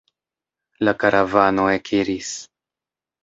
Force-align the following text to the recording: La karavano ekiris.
La 0.87 0.95
karavano 1.03 1.67
ekiris. 1.75 2.31